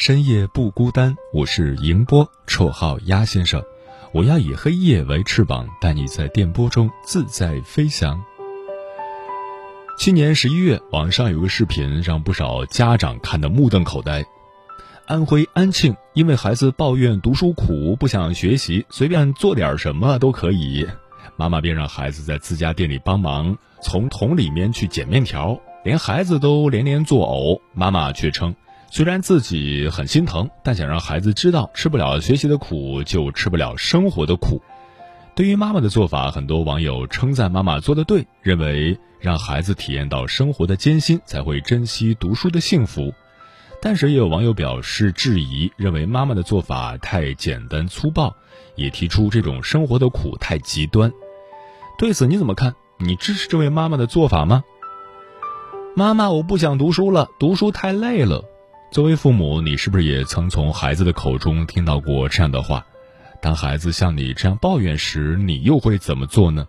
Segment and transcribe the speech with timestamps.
[0.00, 1.14] 深夜不孤单。
[1.30, 3.62] 我是迎波，绰号鸭先生，
[4.14, 8.18] 我要以黑夜为翅膀，带你在电波中自在飞翔。
[9.98, 14.24] 去年十一月，网上有个视频让不少家长看得目瞪口呆。
[15.04, 20.88] 安徽安庆，因为孩子抱怨读书苦，不想学习，随便做点什么都可以。
[21.36, 27.60] 妈妈便让孩子在自家店里帮忙，从桶里面去捡面条，连孩子都连连作呕。
[27.74, 28.56] 妈妈却称，
[28.92, 34.60] 虽然自己很心疼，但想让孩子知道，吃不了学习的苦，就吃不了生活的苦。
[35.36, 43.14] 对于妈妈的做法，很多网友称赞妈妈做的对，认为让孩子体验到生活的艰辛，才会珍惜读书的幸福。
[43.80, 48.34] 但是也有网友表示质疑，认为妈妈的做法太简单粗暴，
[48.74, 51.12] 也提出这种生活的苦太极端。
[51.96, 52.74] 对此你怎么看？
[52.98, 54.64] 你支持这位妈妈的做法吗？
[55.94, 58.44] 妈妈，我不想读书了，读书太累了。
[58.90, 62.84] 作为父母，你是不是也曾从孩子的口中听到过这样的话？
[63.40, 66.66] 当孩子像你这样抱怨时，你又会怎么做呢？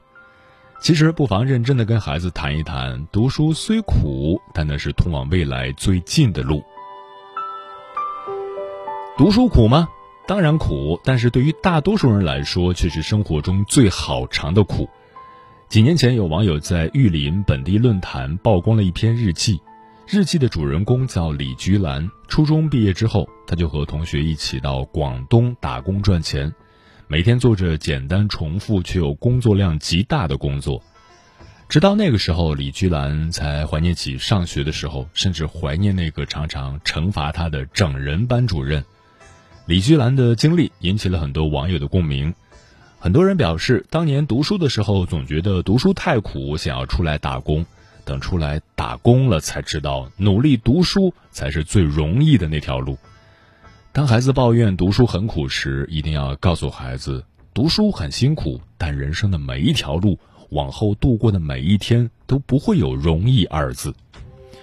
[0.83, 6.63] 其实，不妨认真的跟孩子谈一谈，读书虽苦，但那是通往未来最近的路。
[9.17, 9.89] 读书苦吗？
[10.27, 14.87] 当然苦，但是对于大多数人来说，却是生活中最好尝的苦。
[15.69, 19.59] 几年前，有网友在玉林本地论坛曝光了一篇日记。
[20.07, 22.09] 日记的主人公叫李菊兰。
[22.27, 26.53] 初中毕业之后，他就和同学一起到广东打工赚钱，
[27.07, 30.81] 每天做着简单重复却又工作量极大的工作。
[31.69, 38.83] 直到那个时候，李菊兰才怀念起上学的时候，甚至怀念那个常常惩罚他的整人班主任。
[39.65, 42.33] 李菊兰的经历引起了很多网友的共鸣。
[42.99, 47.65] 很多人表示，当年读书的时候总觉得读书太苦，想要出来打工。
[48.05, 52.97] 等出来打工了，才知道努力读书才是最容易的那条路。
[53.93, 60.17] 当孩子抱怨读书很苦时，一定要告诉孩子，读书很辛苦，但人生的每一条路，
[60.49, 63.93] 往后度过的每一天都不会有容易二字。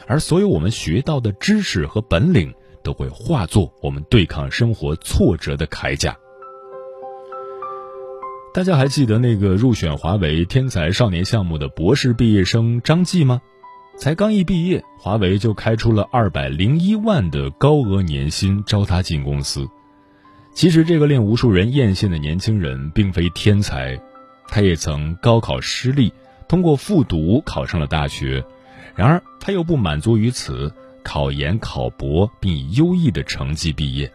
[0.07, 6.17] 而所有我们学到的知识和本领，都会化作我们对抗生活挫折的铠甲。
[8.55, 13.41] 大家还记得那个入选华为天才少年项目的博士毕业生张继吗？
[13.97, 19.69] 才刚一毕业，华为就开出了二百零一万的高额年薪招他进公司。
[20.55, 24.01] 其实，这个令无数人艳羡的年轻人并非天才，
[24.49, 26.13] 他也曾高考失利，
[26.49, 28.45] 通过复读考上了大学。
[28.97, 30.73] 然而，他又不满足于此，
[31.05, 34.11] 考研考博，并以优异的成绩毕业。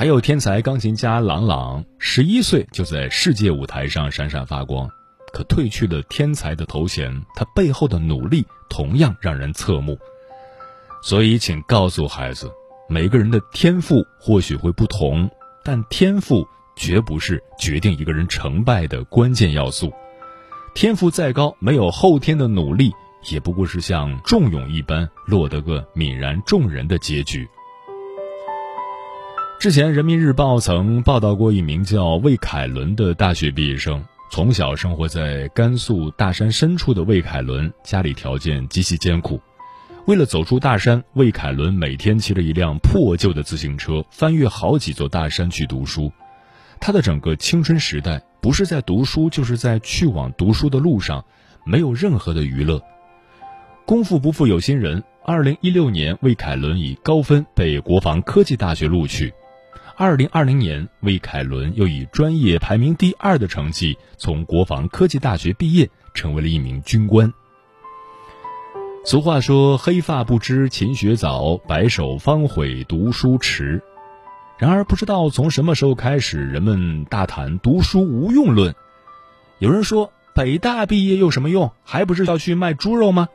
[0.00, 4.88] 还有天才钢琴家郎朗，十一岁就在世界舞台上闪闪发光。
[5.30, 9.98] 可褪去了天才的头衔，他背后的努力同样让人侧目。
[11.02, 12.50] 所以，请告诉孩子，
[12.88, 15.30] 每个人的天赋或许会不同，
[15.62, 19.92] 但天赋绝不是决定一个人成败的关键要素。
[20.74, 22.90] 天赋再高，没有后天的努力，
[23.30, 27.46] 也不过是像仲永一般，落得个泯然众人的结局。
[29.60, 34.02] 之前，《人民日报》曾报道过一名叫魏凯伦的大学毕业生。
[34.30, 39.38] 从小生活在甘肃大山深处的魏凯伦，家里条件极其艰苦。
[40.06, 46.10] 为了走出大山，魏凯伦每天骑着一辆破旧的自行车，翻越好几座大山去读书。
[46.80, 51.22] 他的整个青春时代，不是在读书，就是在去往读书的路上，
[51.66, 52.80] 没有任何的娱乐。
[53.84, 59.30] 功夫不负有心人，二零一六年，魏凯伦以高分被国防科技大学录取。
[60.00, 67.30] 二零二零年，魏凯伦又以专业排名第二的成绩从国防科技大学毕业，成为了一名军官。
[69.04, 73.82] 俗话说：“黑发不知勤学早，白首方悔读书迟。”
[74.56, 78.74] 然而，不知道从什么时候开始，人们大谈读书无用论。
[79.58, 81.72] 有人说，北大毕业有什么用？
[81.84, 83.28] 还不是要去卖猪肉吗？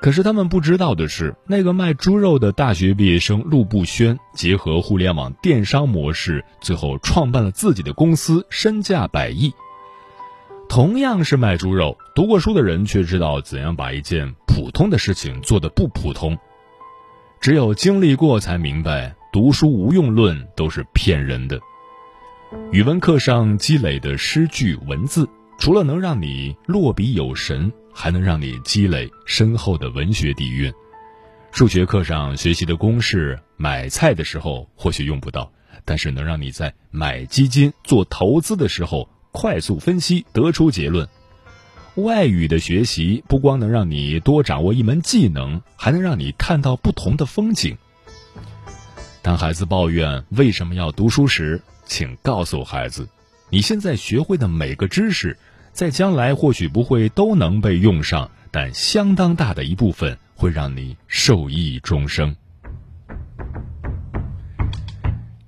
[0.00, 9.52] 可是他们不知道的是，那个卖猪肉的大学毕业生陆步轩，结合互联网电商模式，最后创办了自己的公司，身价百亿。
[10.68, 16.36] 同样是卖猪肉，读过书的人却知道怎样把一件普通的事情做得不普通。
[17.40, 19.14] 只有经历过，才明白。
[19.32, 21.58] 读书无用论都是骗人的。
[22.70, 30.70] 语文课上积累的诗句文字，除了能让你落笔有神，还能让你积累深厚的文学底蕴。
[31.52, 35.50] 数学课上学习的公式，买菜的时候或许用不到，
[35.84, 41.08] 但是能让你在买基金做投资的时候快速分析得出结论。
[41.94, 47.78] 外语的学习不光能让你多掌握一门技能，还能让你看到不同的风景。
[49.22, 53.08] 当孩子抱怨为什么要读书时，请告诉孩子，
[53.48, 55.38] 你现在学会的每个知识，
[55.74, 62.36] 在将来或许不会都能被用上，但相当大的一部分会让你受益终生。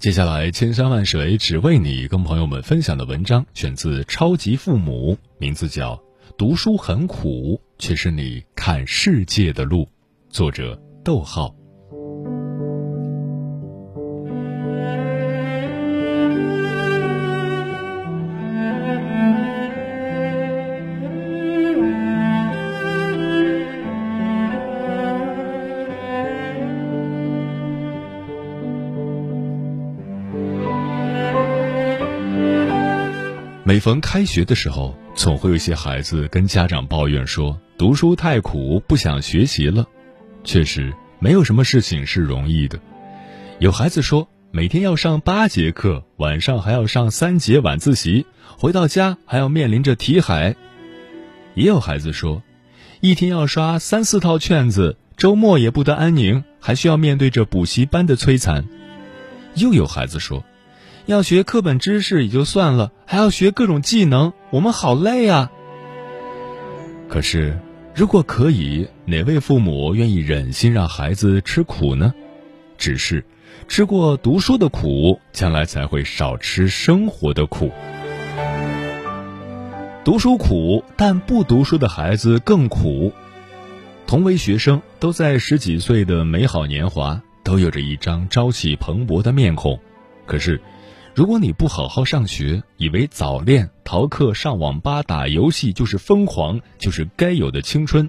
[0.00, 5.94] 接下来，千山万水只为你，跟朋友们分享的文章选自《超级父母》，名字叫
[6.36, 9.84] 《读书很苦，却是你看世界的路》，
[10.28, 11.54] 作者逗号。
[33.66, 39.84] 每逢开学的时候，总会有些孩子跟家长抱怨说：“读书太苦，不想学习了。”
[40.44, 42.78] 确实，没有什么事情是容易的。
[43.58, 48.24] 有孩子说，每天要上八节课，晚上还要上三节晚自习，
[48.56, 50.54] 回到家还要面临着题海。
[51.56, 52.44] 也有孩子说，
[53.00, 58.64] 一天要刷三四套卷子，周末也不得安宁，还需要面对着补习班的摧残。
[59.56, 60.44] 又有孩子说。
[61.06, 65.52] 要学课本知识也就算了，还要学各种技能，我们好累啊！
[67.08, 67.56] 可是，
[67.94, 72.12] 如果可以，哪位父母愿意忍心让孩子吃苦呢？
[72.76, 73.24] 只是，
[73.68, 77.70] 吃过读书的苦，将来才会少吃生活的苦。
[80.04, 83.12] 读书苦，但不读书的孩子更苦。
[84.08, 89.78] 同为学生，都在十几岁的美好年华，都有着一张朝气蓬勃的面孔，
[90.26, 90.60] 可是。
[91.16, 98.06] 如果你不好好上学，以为早恋、逃课、上网吧、打游戏就是疯狂，就是该有的青春；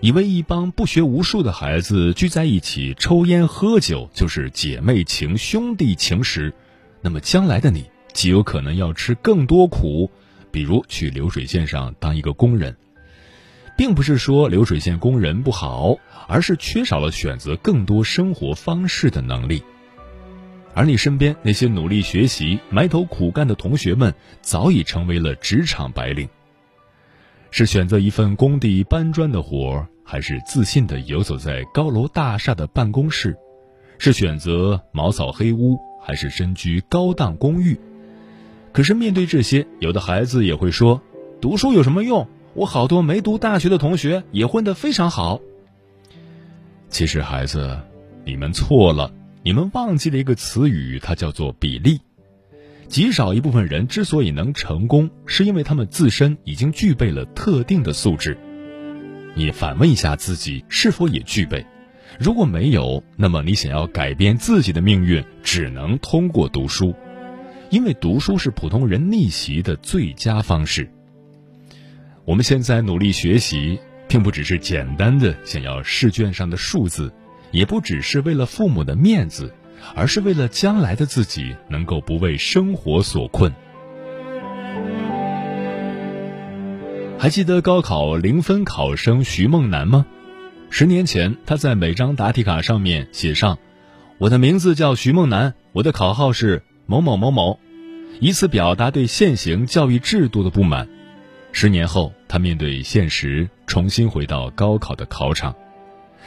[0.00, 6.52] 以为一帮不学无术的孩子聚在一起抽烟喝酒就是姐妹情、兄弟情时，
[7.00, 10.10] 那么将来的你极有可能要吃更多苦，
[10.50, 12.76] 比如去流水线上当一个工人。
[13.76, 15.94] 并不是说流水线工人不好，
[16.26, 19.62] 而是缺少了选择更多生活方式的能力。
[20.74, 26.28] 而你身边那些努力学习、埋头苦干的同学们，早已成为了职场白领。
[27.50, 33.36] 是选择一份工地搬砖的活儿，还是自信地游走在高楼大厦的办公室？
[33.96, 37.78] 是选择茅草黑屋，还是身居高档公寓？
[38.72, 41.00] 可是面对这些，有的孩子也会说
[41.40, 42.26] ：“读书有什么用？
[42.54, 45.40] 我好多没读大学的同学也混得非常好。”
[46.90, 47.78] 其实，孩子，
[48.24, 49.12] 你们错了。
[49.44, 52.00] 你们忘记了一个词语，它叫做比例。
[52.88, 58.38] 极少一部分人之所以能成功，是因为他们自身已经具备了特定的素质。
[59.34, 61.66] 你反问一下自己，是否也具备？
[62.18, 66.94] 如果没有，那么你想要改变自己的命运，只能通过读书，
[67.68, 70.88] 因为读书是普通人逆袭的最佳方式。
[72.24, 77.12] 我们现在努力学习，并不只是简单的想要试卷上的数字。
[77.54, 79.54] 也不只是为了父母的面子，
[79.94, 83.54] 而是为了将来的自己能够不为生活所困。
[87.16, 90.04] 还记得高考零分考生徐梦楠吗？
[90.68, 93.56] 十年前，他在每张答题卡上面写上
[94.18, 97.60] ：“我的名字叫徐梦楠，我的考号是某某某某”，
[98.20, 100.88] 以此表达对现行教育制度的不满。
[101.52, 105.54] 十年后，他面对现实，重新回到高考的考场。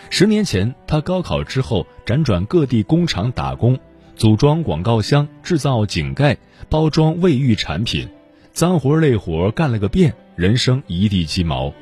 [0.09, 3.77] 十年前，他高考之后辗转各地工厂打工，
[4.15, 6.37] 组装广告箱、制造井盖、
[6.69, 8.07] 包装卫浴产品，
[8.53, 11.73] 脏活累活干了个遍，人生一地鸡毛。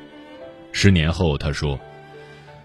[0.72, 1.78] 十年后，他说：“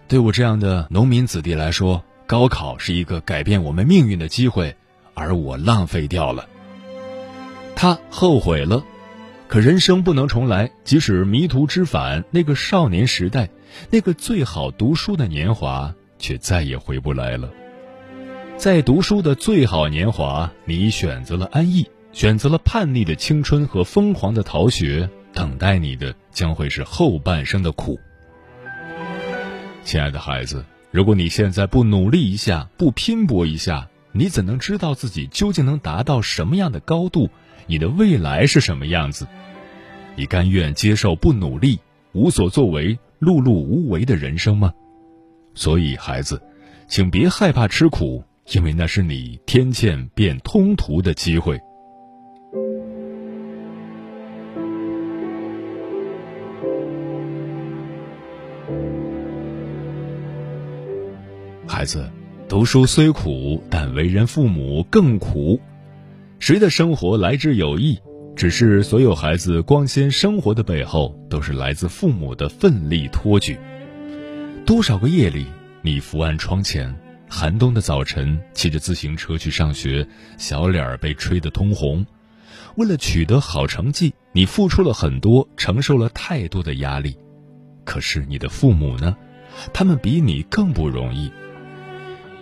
[0.10, 4.76] 对我这样的农民子弟来说，高考是一个改变我们命运的机会，
[5.14, 6.48] 而我浪费掉了。
[7.76, 8.84] 他后悔了，
[9.48, 13.50] 可人生不能重来，即使迷途知返，那个少年时代，
[13.90, 17.52] 那个最好读书的年华，却再也回不来了。
[18.58, 28.00] 在读书的最好年华，你选择了安逸，选择了叛逆的青春和疯狂的逃学，等待你的将会是后半生的苦。
[29.84, 37.30] 亲爱的孩子，如果你现在不努力一下，不拼搏一下，你怎能知道自己究竟能达到什么样的高度？
[37.66, 39.26] 你的未来是什么样子？
[40.16, 41.80] 你甘愿接受不努力、
[42.14, 44.74] 无所作为、碌碌无为的人生吗？
[45.54, 46.42] 所以，孩子，
[46.88, 51.60] 请别害怕吃苦，因为那是你天堑变通途的机会。
[61.68, 62.12] 孩子，
[62.50, 65.60] 读书虽苦，但为人父母更苦。
[66.40, 67.98] 谁的生活来之有意？
[68.42, 73.56] 只是所有孩子光鲜生活的背后，都是来自父母的奋力托举。
[74.66, 75.46] 多少个夜里，
[75.84, 76.92] 你伏案窗前，
[77.30, 80.08] 寒冬的早晨，骑着自行车去上学，
[80.40, 82.04] 小脸儿被吹得通红。
[82.78, 87.16] 为了取得好成绩，你付出了很多，承受了太多的压力。
[87.86, 89.16] 可是你的父母呢？
[89.72, 91.32] 他们比你更不容易。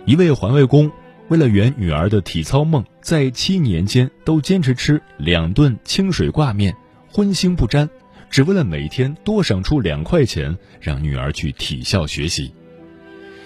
[0.06, 0.90] 一位环卫工
[1.30, 6.74] 为了圆女儿的体操梦，在七年间都坚持吃两顿清水挂面，
[7.08, 7.88] 荤腥不沾，
[8.28, 12.52] 只为了每天多省出两块钱，让女儿去体校学习。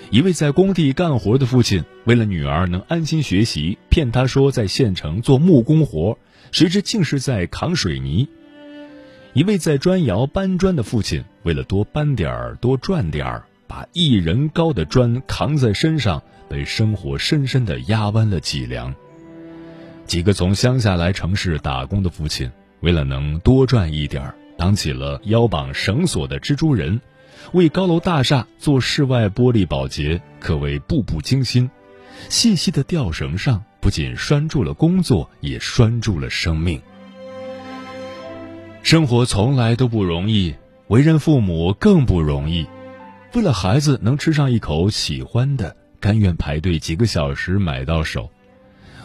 [0.09, 6.17] 一位在工地干活的父亲，为了女儿能安心学习，骗她说在县城做木工活，
[6.53, 8.27] 谁知竟是在扛水泥。
[9.35, 16.23] 一位在砖窑搬砖的父亲，为了多搬点儿、多赚点儿，把一人高的砖扛在身上。
[16.49, 18.95] 被生活深深的压弯了脊梁。
[20.07, 27.01] 几个从乡下来城市打工的父亲，为了能多赚一点儿，当起了腰绑绳索的蜘蛛人，
[27.53, 31.71] 为高楼大厦做室外玻璃保洁，可谓步步惊心。
[32.29, 36.81] 细细的吊绳上，不仅拴住了工作，也拴住了生命。
[38.83, 40.55] 生活从来都不容易，
[40.89, 42.67] 为人父母更不容易。
[43.33, 45.75] 为了孩子能吃上一口喜欢的。
[46.05, 48.31] 甘愿排队几个小时买到手，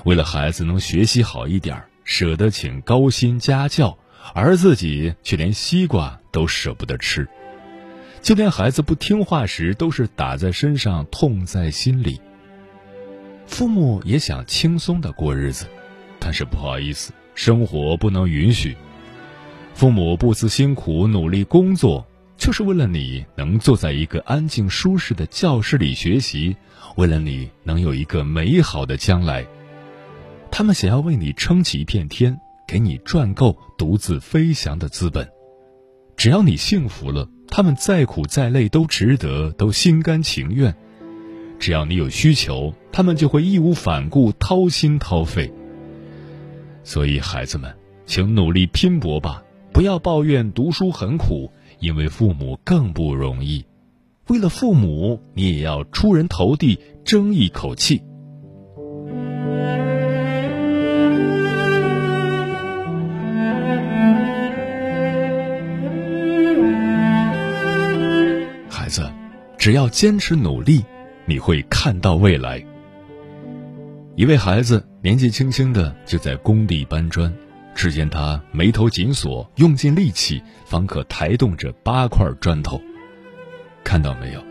[0.04, 3.98] 为了孩子能学习好一点，舍得请高薪家教，
[4.34, 7.26] 而自己却连西瓜都舍不得吃。
[8.22, 12.20] 就连孩子不听话时，都是打在身上，痛在心里。
[13.48, 15.68] 父母也想轻松的过日子，
[16.20, 18.76] 但是不好意思，生活不能允许。
[19.74, 26.58] 父母不辞辛苦努力工作，就是为了你能坐在一个安静舒适的教室里学习。
[27.00, 29.48] 为了你能有一个美好的将来，
[30.52, 32.38] 他们想要为你撑起一片天，
[32.68, 35.26] 给你赚够独自飞翔的资本。
[36.18, 40.76] 只要你幸福了，他们再苦再累都值得，都心甘情愿。
[41.58, 45.50] 只要你有需求，他们就会义无反顾掏心掏肺。
[46.84, 47.74] 所以，孩子们，
[48.06, 49.42] 请努力拼搏吧，
[49.72, 53.64] 不要抱怨读书很苦，因为父母更不容易。
[54.30, 58.00] 为了父母，你也要出人头地，争一口气。
[68.70, 69.12] 孩子，
[69.58, 70.86] 只要坚持努力，
[71.26, 72.64] 你会看到未来。
[74.16, 77.34] 一位孩子年纪轻轻的就在工地搬砖，
[77.74, 82.80] 只见他眉头紧锁，用尽力气，方可抬动着八块砖头。
[83.90, 84.44] 看到没有，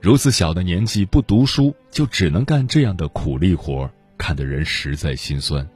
[0.00, 5.68] 如此小的年纪不读书，就只能干这样的苦力活，看得人实在心酸。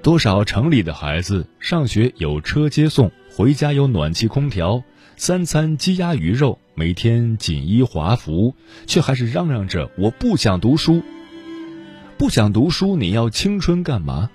[0.00, 4.80] 多少城里的孩子上学有车接送，回家有暖气空调，
[5.16, 8.54] 三餐鸡鸭鱼肉，每天锦衣华服，
[8.86, 11.02] 却还是嚷嚷着我不想读书。
[12.16, 14.30] 不想读书，你要青春干嘛？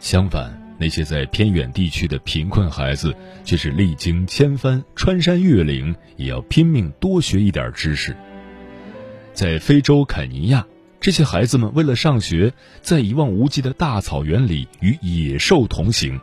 [0.00, 0.55] 相反。
[0.78, 3.14] 那些在偏远地区的贫困孩子，
[3.44, 8.14] 却是历经千帆、穿山越岭，也要拼命多学一点知识。
[9.32, 10.66] 在非洲肯尼亚，
[11.00, 12.52] 这些孩子们为了上学，
[12.82, 16.18] 在一望无际的大草原里与野兽同行；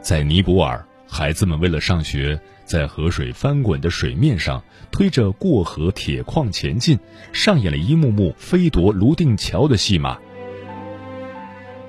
[0.00, 6.98] 在尼泊尔，孩子们为了上学，在河水翻滚的水面上推着过河铁矿前进，
[7.32, 10.18] 上演了一幕幕飞夺泸定桥的戏码。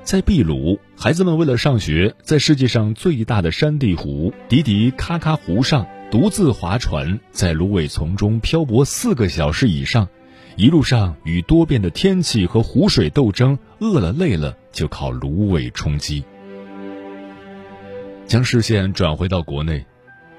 [0.03, 10.09] 在秘鲁，孩子们为了上学，在世界上最大的山地湖迪迪卡卡湖上独自划船，在芦苇丛中漂泊四个小时以上，
[10.57, 16.21] 一路上与多变的天气和湖水斗争，饿了累了就靠芦苇充饥。
[18.27, 19.85] 将视线转回到国内，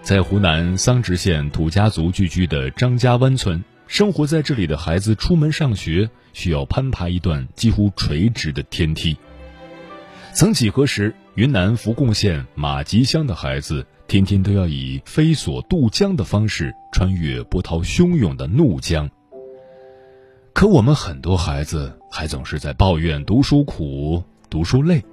[0.02, 9.16] 在湖南桑植县土家族聚居的张家湾村，生活在这里的孩子出门上学需要攀爬一段几乎垂直的天梯。
[10.34, 19.08] 曾几何时，云南扶贡县马集乡的孩子天天都要以飞索渡江的方式穿越波涛汹涌的怒江。
[20.52, 25.04] 可我们很多孩子还总是在抱怨读书苦、读书累。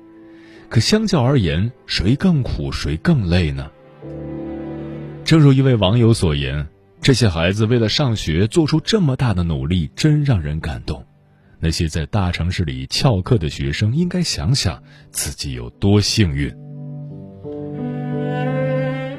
[0.70, 3.70] 可相较而言，谁更苦，谁更累呢？
[5.24, 6.68] 正如一位网友所言
[7.00, 11.06] ：“这些孩子为了上学做出这么大的努力，真让人感动。
[11.62, 16.52] 那些在大城市里翘课的学生，应该想想自己有多幸运。”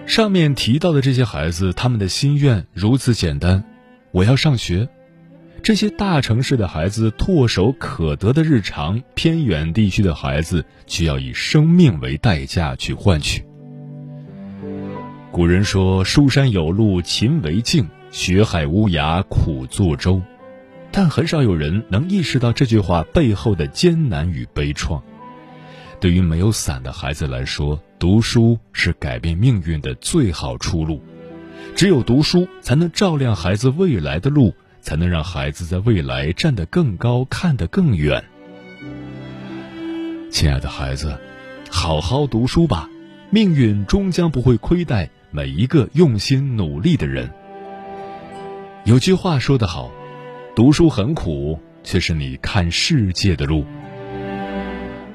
[0.04, 3.64] 上面提到的这些孩子，他们的心愿如此简单：
[4.10, 4.88] 我要上学。
[5.62, 13.44] 这些大城市的孩子唾手可得的日常，偏远地区的孩子却要以生命为代价去换取。
[15.30, 20.20] 古人说：“书山有路勤为径，学海无涯苦作舟。”
[20.92, 25.02] 但很少有人能意识到这句话背后的艰难与悲怆。
[25.98, 31.02] 对于没有伞的孩子来说，读书是改变命运的最好出路。
[31.74, 34.54] 只有读书，才能照亮孩子未来的路。
[34.84, 38.24] 才能让孩子在未来站得更高，看得更远。
[40.28, 41.16] 亲爱的孩子，
[41.70, 42.90] 好好读书吧，
[43.30, 47.30] 命运终将不会亏待每一个用心努力的人。
[48.84, 49.92] 有句话说得好，
[50.54, 53.64] 读书很苦，却是你看世界的路。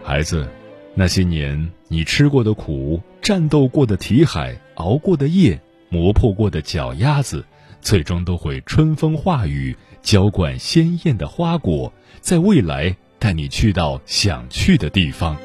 [0.04, 0.50] 孩子，
[0.96, 7.46] 那些年你吃过的苦，战斗过的题海，熬过的夜，磨破过的脚丫子。
[7.82, 15.38] 最终都会春风化雨，浇灌鲜艳的花果，在未来带你去到想去的地方。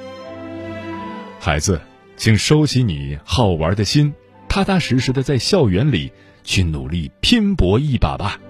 [1.39, 1.79] 孩子，
[2.17, 4.15] 请收起你好玩的心，
[4.49, 6.11] 踏踏实实的在校园里
[6.45, 8.41] 去努力拼搏一把吧。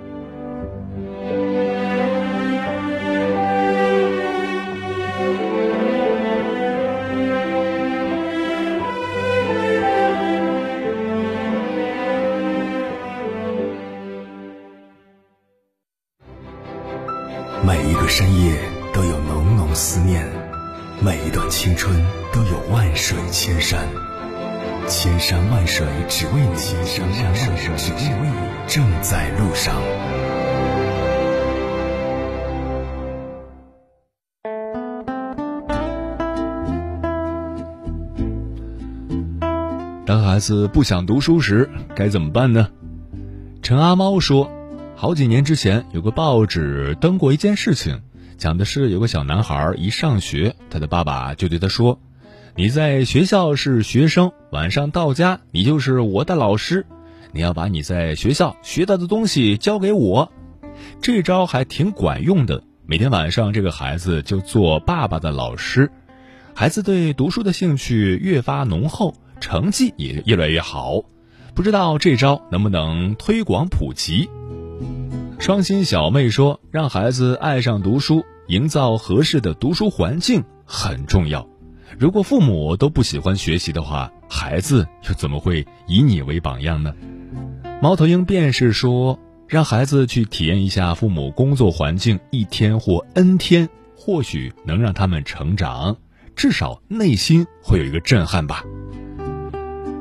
[17.64, 18.58] 每一个深夜
[18.92, 20.26] 都有浓浓思念，
[21.00, 21.94] 每一段青春
[22.32, 23.86] 都有万水千山，
[24.88, 29.80] 千山万水只为你，千山万水只为你，正在路上。
[40.04, 42.68] 当孩子不想读书时，该怎么办呢？
[43.62, 44.50] 陈阿猫说。
[45.02, 48.02] 好几年之前，有个报纸登过一件事情，
[48.38, 51.98] 讲的是有个小男孩一上学，他的爸爸就对他说
[52.54, 56.86] ：“你在学校是学生，晚上到家你就是我的老师，
[57.32, 60.30] 你要把你在学校学到的东西交给我。”
[61.02, 62.62] 这招还挺管用的。
[62.86, 65.90] 每天晚上，这个孩子就做爸爸的老师，
[66.54, 71.02] 孩子对读书的兴趣越发浓厚，成绩也越来越好。
[71.56, 74.30] 不知道这招能不能推广普及？
[75.42, 81.44] 双心小妹说：“让孩子爱上读书，营造合适的读书环境很重要。
[81.98, 86.94] 如果父母都不喜欢学习的话，孩子又怎么会以你为榜样呢？”
[87.82, 95.96] 猫头鹰便是说：“让孩子去体验一下父母工作环境一天或 N 天，或许能让他们成长，
[96.36, 98.62] 至少内心会有一个震撼吧。”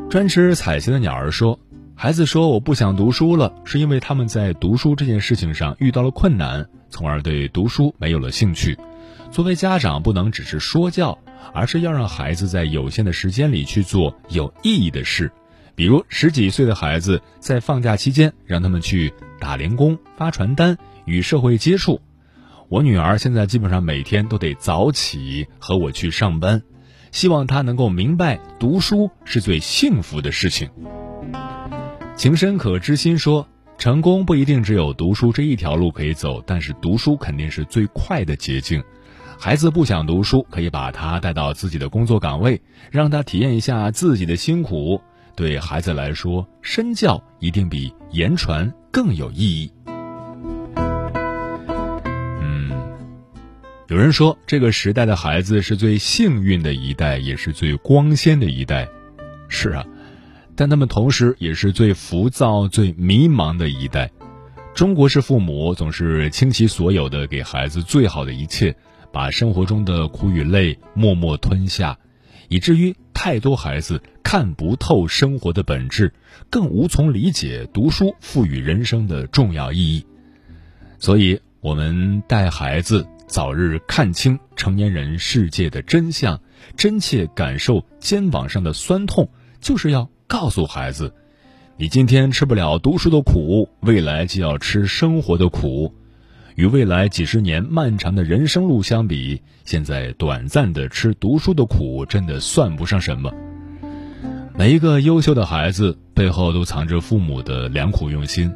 [0.07, 1.57] 专吃彩旗的鸟儿说。
[2.01, 8.75] 孩子说：“我不想读书了，是因为他们在读书这件事情上遇到了困难，从而对读书没有了兴趣。
[9.29, 11.19] 作为家长，不能只是说教，
[11.53, 15.31] 而是要让孩子在有限的时间里去做有意义的事。
[15.75, 22.01] 比如十几岁的孩子在放假期间，让他们去打零工、发传单、与社会接触。
[22.67, 26.63] 我女儿现在基本上每天都得早起和我去上班，
[27.11, 30.67] 希望她能够明白，读书是最幸福的事情。”
[32.21, 33.47] 情深可知心说
[33.79, 38.79] ：“成功不一定只有读书这一条路可以走，但是读书肯定是最快的捷径。
[39.39, 45.01] 孩子不想读书，可以把他带到自己的工作岗位，让他体验一下自己的辛苦。
[45.35, 49.73] 对孩子来说，身教一定比言传更有意义。”
[52.39, 52.69] 嗯，
[53.87, 58.87] 有人说，这个时代的孩子是最幸运的一代，也是最光鲜的一代。
[59.49, 59.83] 是啊。
[60.55, 64.11] 但他们同时也是最浮躁、最迷茫的一代。
[64.73, 68.75] 中国式父母总是倾其所有的给孩子最好的一切，
[69.11, 71.97] 把生活中的苦与累默默吞下，
[72.47, 76.13] 以至于太多孩子看不透生活的本质，
[76.49, 80.05] 更无从理解读书赋予人生的重要意义。
[80.99, 86.39] 所以，我们带孩子早日看清成年人世界的真相，
[86.77, 91.13] 真切感受肩膀上的酸痛，就是要告诉孩子。
[91.75, 95.93] 你今天吃不了读书的苦，未来就要吃生活的苦。
[96.55, 103.29] 与未来几十年漫长的人生路相比，现在短暂的吃读书的苦，真的算不上什么。
[104.57, 108.49] 每一个优秀的孩子背后都藏着父母的良苦用心。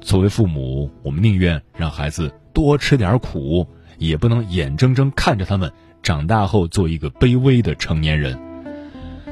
[0.00, 3.64] 作为父母，我们宁愿让孩子多吃点苦，
[3.98, 5.70] 也不能眼睁睁看着他们
[6.02, 8.36] 长大后做一个卑微的成年人。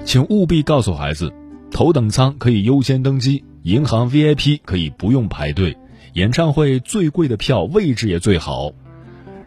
[0.04, 1.32] 请务必告诉孩子。
[1.70, 5.76] 头等舱可以优先登机，银行 VIP 可以不用排队，
[6.14, 8.72] 演唱会最贵的票位置也最好。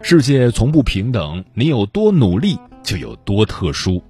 [0.01, 4.01] 世界从不平等，你有多努力就有多特殊。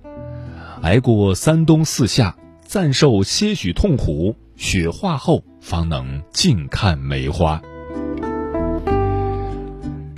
[0.82, 7.62] 挨过三冬四夏，暂受些许痛苦，雪化后方能静看梅花。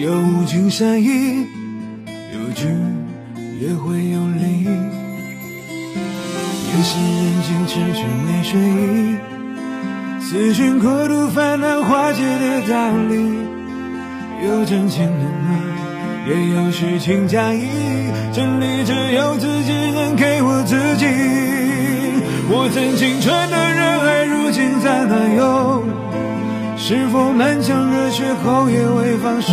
[0.00, 1.46] 有无尽善意，
[2.32, 2.64] 有聚
[3.60, 4.64] 也会有离。
[6.64, 9.18] 夜深人静，迟迟没睡意，
[10.22, 13.14] 思寻孤独烦恼化解的道理。
[14.42, 15.60] 有真情冷暖，
[16.26, 17.68] 也有虚情假意，
[18.32, 21.04] 真理只有自己能给我自己。
[22.48, 25.84] 我曾青春的热爱，如今在哪有？
[26.82, 29.52] 是否满腔热血后也未放手？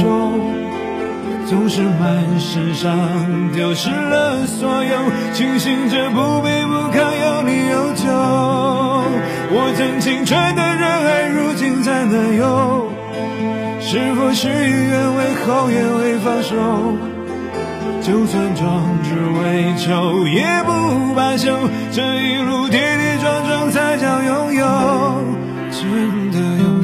[1.45, 4.95] 总是满身伤，丢失了所有，
[5.33, 8.05] 庆幸着不卑不亢，有你有酒。
[9.51, 12.89] 我曾青春的热爱，如今在哪有？
[13.81, 16.55] 是否事与愿违后也未放手？
[18.01, 21.51] 就算壮志未酬，也不罢休。
[21.91, 24.65] 这一路跌跌撞撞，才叫拥有，
[25.71, 26.76] 真的有。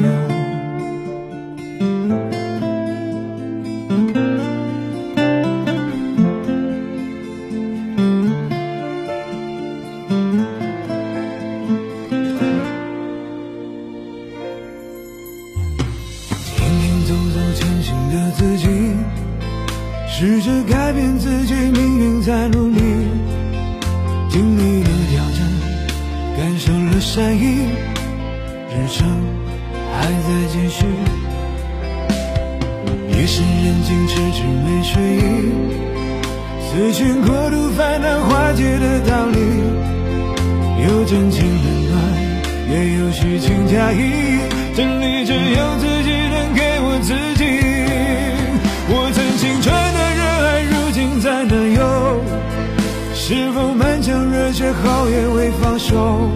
[55.78, 56.30] 手？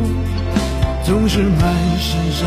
[1.05, 2.47] 总是满身伤，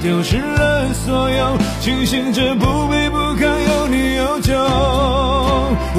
[0.00, 4.54] 丢失了所有，庆幸着不卑不亢，有你有酒。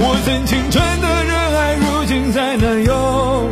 [0.01, 3.49] 我曾青春的热爱，如今在哪有？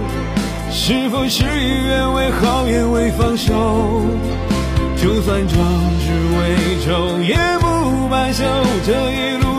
[0.71, 4.05] 是否事与愿违好也未放手？
[4.95, 5.59] 就算壮
[5.99, 6.05] 志
[6.39, 8.45] 未酬，也不罢休。
[8.85, 9.56] 这一路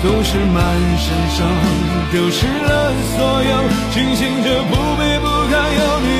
[0.00, 1.48] 总是满身伤，
[2.12, 6.17] 丢失了所有，庆幸着不卑不亢，有你。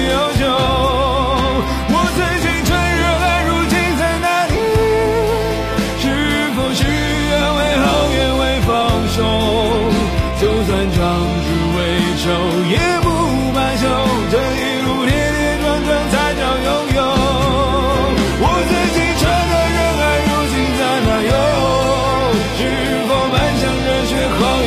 [24.18, 24.57] Yeah.